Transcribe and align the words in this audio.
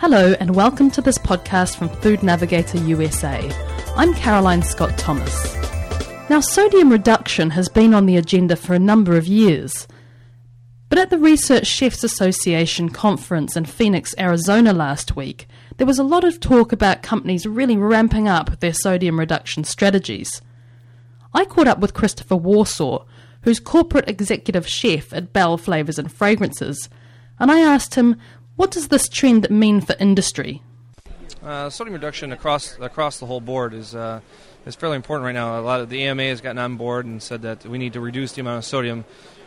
Hello, 0.00 0.32
and 0.40 0.56
welcome 0.56 0.90
to 0.92 1.02
this 1.02 1.18
podcast 1.18 1.76
from 1.76 1.90
Food 1.90 2.22
Navigator 2.22 2.78
USA. 2.78 3.52
I'm 3.96 4.14
Caroline 4.14 4.62
Scott 4.62 4.96
Thomas. 4.96 5.54
Now, 6.30 6.40
sodium 6.40 6.90
reduction 6.90 7.50
has 7.50 7.68
been 7.68 7.92
on 7.92 8.06
the 8.06 8.16
agenda 8.16 8.56
for 8.56 8.72
a 8.72 8.78
number 8.78 9.18
of 9.18 9.26
years. 9.26 9.86
But 10.88 10.98
at 10.98 11.10
the 11.10 11.18
Research 11.18 11.66
Chefs 11.66 12.02
Association 12.02 12.88
conference 12.88 13.58
in 13.58 13.66
Phoenix, 13.66 14.14
Arizona 14.18 14.72
last 14.72 15.16
week, 15.16 15.46
there 15.76 15.86
was 15.86 15.98
a 15.98 16.02
lot 16.02 16.24
of 16.24 16.40
talk 16.40 16.72
about 16.72 17.02
companies 17.02 17.44
really 17.44 17.76
ramping 17.76 18.26
up 18.26 18.60
their 18.60 18.72
sodium 18.72 19.18
reduction 19.18 19.64
strategies. 19.64 20.40
I 21.34 21.44
caught 21.44 21.68
up 21.68 21.78
with 21.78 21.92
Christopher 21.92 22.36
Warsow, 22.36 23.04
who's 23.42 23.60
corporate 23.60 24.08
executive 24.08 24.66
chef 24.66 25.12
at 25.12 25.34
Bell 25.34 25.58
Flavors 25.58 25.98
and 25.98 26.10
Fragrances, 26.10 26.88
and 27.38 27.50
I 27.50 27.60
asked 27.60 27.96
him 27.96 28.16
what 28.60 28.70
does 28.70 28.88
this 28.88 29.08
trend 29.08 29.48
mean 29.48 29.80
for 29.80 29.96
industry? 29.98 30.60
Uh, 31.42 31.70
sodium 31.70 31.94
reduction 31.94 32.30
across 32.30 32.78
across 32.78 33.18
the 33.18 33.24
whole 33.24 33.40
board 33.40 33.72
is 33.72 33.94
uh, 33.94 34.20
is 34.66 34.76
fairly 34.76 34.96
important 34.96 35.24
right 35.24 35.32
now. 35.32 35.58
A 35.58 35.62
lot 35.62 35.80
of 35.80 35.88
the 35.88 36.04
AMA 36.04 36.24
has 36.24 36.42
gotten 36.42 36.58
on 36.58 36.76
board 36.76 37.06
and 37.06 37.22
said 37.22 37.40
that 37.40 37.64
we 37.64 37.78
need 37.78 37.94
to 37.94 38.00
reduce 38.00 38.32
the 38.32 38.42
amount 38.42 38.58
of 38.58 38.66
sodium 38.66 39.06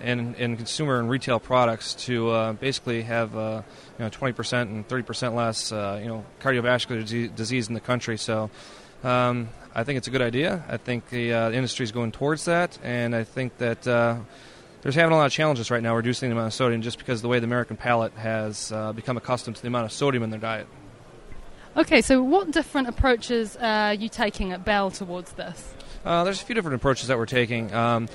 in, 0.00 0.34
in 0.36 0.56
consumer 0.56 0.98
and 0.98 1.10
retail 1.10 1.38
products 1.38 1.92
to 2.06 2.30
uh, 2.30 2.52
basically 2.54 3.02
have 3.02 3.36
uh, 3.36 3.60
you 3.98 4.06
know 4.06 4.10
20% 4.10 4.62
and 4.62 4.88
30% 4.88 5.34
less 5.34 5.70
uh, 5.70 6.00
you 6.00 6.08
know 6.08 6.24
cardiovascular 6.40 7.04
disease 7.36 7.68
in 7.68 7.74
the 7.74 7.80
country. 7.80 8.16
So. 8.16 8.50
Um, 9.02 9.50
I 9.76 9.82
think 9.82 9.98
it's 9.98 10.06
a 10.06 10.10
good 10.12 10.22
idea. 10.22 10.64
I 10.68 10.76
think 10.76 11.10
the 11.10 11.34
uh, 11.34 11.50
industry 11.50 11.82
is 11.82 11.90
going 11.90 12.12
towards 12.12 12.44
that, 12.44 12.78
and 12.82 13.14
I 13.14 13.24
think 13.24 13.58
that 13.58 13.88
there's 14.84 14.94
having 14.94 15.14
a 15.14 15.16
lot 15.16 15.24
of 15.26 15.32
challenges 15.32 15.70
right 15.70 15.82
now 15.82 15.96
reducing 15.96 16.28
the 16.28 16.34
amount 16.34 16.48
of 16.48 16.52
sodium 16.52 16.82
just 16.82 16.98
because 16.98 17.22
the 17.22 17.28
way 17.28 17.40
the 17.40 17.46
American 17.46 17.76
palate 17.76 18.12
has 18.12 18.70
uh, 18.70 18.92
become 18.92 19.16
accustomed 19.16 19.56
to 19.56 19.62
the 19.62 19.68
amount 19.68 19.86
of 19.86 19.92
sodium 19.92 20.22
in 20.22 20.28
their 20.28 20.38
diet. 20.38 20.68
Okay, 21.74 22.02
so 22.02 22.22
what 22.22 22.50
different 22.50 22.88
approaches 22.88 23.56
are 23.56 23.94
you 23.94 24.10
taking 24.10 24.52
at 24.52 24.64
Bell 24.64 24.90
towards 24.90 25.32
this? 25.32 25.74
Uh, 26.04 26.22
there's 26.22 26.40
a 26.40 26.44
few 26.44 26.54
different 26.54 26.74
approaches 26.76 27.08
that 27.08 27.16
we're 27.16 27.24
taking. 27.24 27.72
Um, 27.72 28.08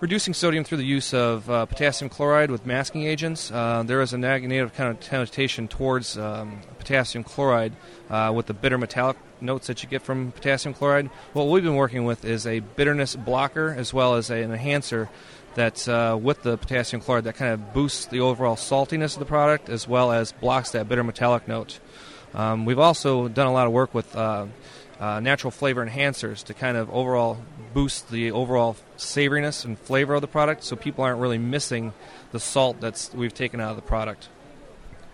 reducing 0.00 0.32
sodium 0.32 0.62
through 0.62 0.78
the 0.78 0.84
use 0.84 1.12
of 1.12 1.50
uh, 1.50 1.66
potassium 1.66 2.08
chloride 2.08 2.50
with 2.50 2.64
masking 2.64 3.02
agents. 3.02 3.50
Uh, 3.50 3.82
there 3.84 4.00
is 4.00 4.12
a 4.12 4.18
negative 4.18 4.72
kind 4.74 4.90
of 4.90 5.00
connotation 5.00 5.66
towards 5.66 6.16
um, 6.16 6.60
potassium 6.78 7.24
chloride 7.24 7.72
uh, 8.08 8.32
with 8.34 8.46
the 8.46 8.54
bitter 8.54 8.78
metallic 8.78 9.16
notes 9.40 9.66
that 9.66 9.82
you 9.82 9.88
get 9.88 10.02
from 10.02 10.30
potassium 10.32 10.72
chloride. 10.72 11.06
What 11.32 11.48
we've 11.48 11.64
been 11.64 11.76
working 11.76 12.04
with 12.04 12.24
is 12.24 12.46
a 12.46 12.60
bitterness 12.60 13.16
blocker 13.16 13.74
as 13.76 13.92
well 13.92 14.14
as 14.14 14.30
an 14.30 14.52
enhancer 14.52 15.08
that 15.54 15.88
uh, 15.88 16.16
with 16.20 16.42
the 16.42 16.56
potassium 16.56 17.02
chloride 17.02 17.24
that 17.24 17.34
kind 17.34 17.52
of 17.52 17.72
boosts 17.72 18.06
the 18.06 18.20
overall 18.20 18.56
saltiness 18.56 19.14
of 19.14 19.18
the 19.18 19.26
product 19.26 19.68
as 19.68 19.88
well 19.88 20.12
as 20.12 20.30
blocks 20.30 20.70
that 20.70 20.88
bitter 20.88 21.02
metallic 21.02 21.48
note. 21.48 21.80
Um, 22.34 22.66
we've 22.66 22.78
also 22.78 23.26
done 23.26 23.46
a 23.46 23.52
lot 23.52 23.66
of 23.66 23.72
work 23.72 23.94
with 23.94 24.14
uh, 25.00 25.20
natural 25.20 25.50
flavor 25.50 25.84
enhancers 25.84 26.42
to 26.44 26.54
kind 26.54 26.76
of 26.76 26.90
overall 26.90 27.38
boost 27.72 28.10
the 28.10 28.30
overall 28.30 28.76
savoriness 28.96 29.64
and 29.64 29.78
flavor 29.78 30.14
of 30.14 30.20
the 30.20 30.26
product 30.26 30.64
so 30.64 30.74
people 30.74 31.04
aren't 31.04 31.20
really 31.20 31.38
missing 31.38 31.92
the 32.32 32.40
salt 32.40 32.80
that's 32.80 33.12
we've 33.14 33.34
taken 33.34 33.60
out 33.60 33.70
of 33.70 33.76
the 33.76 33.82
product. 33.82 34.28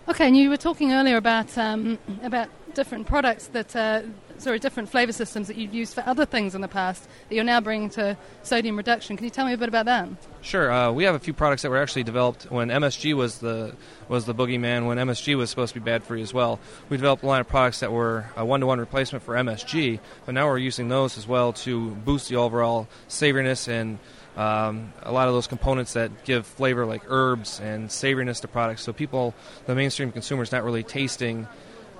Okay, 0.08 0.26
and 0.26 0.36
you 0.36 0.50
were 0.50 0.56
talking 0.56 0.92
earlier 0.92 1.16
about 1.16 1.56
um, 1.56 1.98
about 2.22 2.48
different 2.74 3.06
products 3.06 3.46
that 3.48 3.74
uh, 3.74 4.02
sorry, 4.38 4.58
different 4.58 4.88
flavor 4.88 5.12
systems 5.12 5.48
that 5.48 5.56
you've 5.56 5.74
used 5.74 5.94
for 5.94 6.02
other 6.06 6.26
things 6.26 6.54
in 6.54 6.60
the 6.60 6.68
past 6.68 7.08
that 7.28 7.34
you're 7.34 7.44
now 7.44 7.60
bringing 7.60 7.88
to 7.90 8.16
sodium 8.42 8.76
reduction. 8.76 9.16
Can 9.16 9.24
you 9.24 9.30
tell 9.30 9.46
me 9.46 9.52
a 9.52 9.56
bit 9.56 9.68
about 9.68 9.86
that? 9.86 10.08
Sure. 10.40 10.70
Uh, 10.70 10.92
we 10.92 11.04
have 11.04 11.14
a 11.14 11.18
few 11.18 11.32
products 11.32 11.62
that 11.62 11.70
were 11.70 11.78
actually 11.78 12.02
developed 12.02 12.50
when 12.50 12.68
MSG 12.68 13.14
was 13.14 13.38
the 13.38 13.74
was 14.08 14.26
the 14.26 14.34
boogeyman. 14.34 14.86
When 14.86 14.98
MSG 14.98 15.36
was 15.36 15.50
supposed 15.50 15.74
to 15.74 15.80
be 15.80 15.84
bad 15.84 16.04
for 16.04 16.16
you 16.16 16.22
as 16.22 16.34
well, 16.34 16.60
we 16.88 16.96
developed 16.96 17.22
a 17.22 17.26
line 17.26 17.40
of 17.40 17.48
products 17.48 17.80
that 17.80 17.92
were 17.92 18.26
a 18.36 18.44
one-to-one 18.44 18.78
replacement 18.78 19.24
for 19.24 19.34
MSG. 19.34 20.00
But 20.26 20.34
now 20.34 20.46
we're 20.46 20.58
using 20.58 20.88
those 20.88 21.16
as 21.16 21.26
well 21.26 21.52
to 21.64 21.90
boost 21.90 22.28
the 22.28 22.36
overall 22.36 22.88
savoriness 23.08 23.68
and 23.68 23.98
um, 24.36 24.92
a 25.02 25.12
lot 25.12 25.28
of 25.28 25.34
those 25.34 25.46
components 25.46 25.92
that 25.92 26.24
give 26.24 26.44
flavor, 26.44 26.84
like 26.84 27.02
herbs 27.06 27.60
and 27.60 27.88
savoriness 27.88 28.40
to 28.40 28.48
products. 28.48 28.82
So 28.82 28.92
people, 28.92 29.32
the 29.66 29.74
mainstream 29.76 30.10
consumer, 30.10 30.42
is 30.42 30.50
not 30.50 30.64
really 30.64 30.82
tasting. 30.82 31.46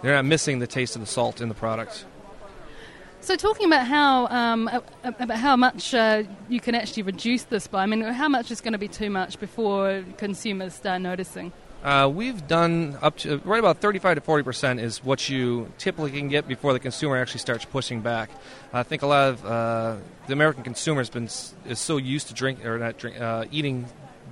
They're 0.05 0.15
not 0.15 0.27
missing 0.27 0.59
the 0.59 0.67
taste 0.67 0.97
of 0.97 1.01
the 1.01 1.07
salt 1.07 1.41
in 1.41 1.49
the 1.49 1.55
product. 1.55 2.05
So, 3.23 3.37
talking 3.37 3.69
about 3.69 3.87
how 3.87 4.27
um, 4.27 4.69
about 5.03 5.39
how 5.39 5.57
much 5.57 5.95
uh, 5.95 6.25
you 6.51 6.61
can 6.61 6.75
actually 6.75 7.05
reduce 7.05 7.45
this 7.45 7.67
by, 7.67 7.85
I 7.85 7.87
mean, 7.87 8.03
how 8.03 8.29
much 8.29 8.51
is 8.51 8.61
going 8.61 8.75
to 8.75 8.79
be 8.79 8.87
too 8.87 9.09
much 9.09 9.41
before 9.41 10.05
consumers 10.19 10.75
start 10.75 11.01
noticing? 11.01 11.53
Uh, 11.83 12.11
we've 12.13 12.47
done 12.47 12.99
up 13.01 13.17
to 13.19 13.39
right 13.47 13.59
about 13.59 13.79
35 13.79 14.17
to 14.17 14.21
40 14.21 14.45
percent 14.45 14.81
is 14.81 15.03
what 15.03 15.31
you 15.31 15.73
typically 15.79 16.11
can 16.11 16.29
get 16.29 16.47
before 16.47 16.75
the 16.75 16.81
consumer 16.81 17.17
actually 17.17 17.41
starts 17.41 17.65
pushing 17.65 18.03
back. 18.03 18.29
I 18.75 18.83
think 18.83 19.01
a 19.01 19.07
lot 19.07 19.29
of 19.31 19.47
uh, 19.47 19.97
the 20.27 20.35
American 20.35 20.65
consumer 20.65 21.01
has 21.01 21.09
been 21.09 21.31
is 21.67 21.79
so 21.79 21.97
used 21.97 22.29
to 22.29 22.35
drink 22.35 22.63
or 22.67 22.79
not 22.79 22.99
drink, 22.99 23.19
uh, 23.19 23.47
eating 23.51 23.87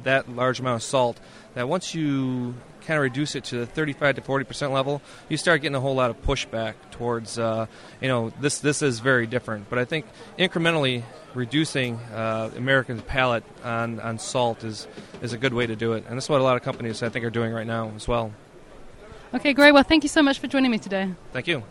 that 0.05 0.29
large 0.29 0.61
amount 0.61 0.77
of 0.77 0.83
salt 0.83 1.21
that 1.55 1.69
once 1.69 1.95
you 1.95 2.55
kind 2.83 2.99
of 2.99 3.03
reduce 3.03 3.35
it 3.35 3.45
to 3.45 3.59
the 3.59 3.67
35 3.67 4.17
to 4.17 4.23
40 4.23 4.45
percent 4.45 4.73
level, 4.73 5.01
you 5.29 5.37
start 5.37 5.63
getting 5.63 5.77
a 5.77 5.81
whole 5.81 5.95
lot 5.95 6.11
of 6.11 6.21
pushback 6.23 6.75
towards, 6.91 7.39
uh, 7.39 7.67
you 8.01 8.09
know, 8.09 8.33
this 8.41 8.59
this 8.59 8.83
is 8.83 9.01
very 9.01 9.27
different. 9.27 9.69
But 9.71 9.79
I 9.79 9.85
think 9.85 10.07
incrementally 10.39 11.03
reducing 11.35 11.97
uh, 12.15 12.51
Americans' 12.57 13.03
palate 13.03 13.45
on, 13.65 14.01
on 14.01 14.19
salt 14.19 14.65
is 14.65 14.87
is 15.21 15.33
a 15.33 15.39
good 15.39 15.55
way 15.55 15.67
to 15.67 15.77
do 15.77 15.93
it, 15.93 16.05
and 16.09 16.17
that's 16.17 16.29
what 16.29 16.41
a 16.41 16.45
lot 16.45 16.57
of 16.57 16.63
companies 16.63 17.03
I 17.03 17.09
think 17.09 17.25
are 17.25 17.31
doing 17.31 17.53
right 17.53 17.67
now 17.67 17.93
as 17.97 18.09
well. 18.09 18.33
Okay, 19.35 19.55
great. 19.55 19.73
Well, 19.73 19.83
thank 19.83 20.03
you 20.03 20.09
so 20.09 20.23
much 20.23 20.39
for 20.39 20.47
joining 20.47 20.71
me 20.71 20.79
today. 20.79 21.15
Thank 21.33 21.47
you. 21.47 21.63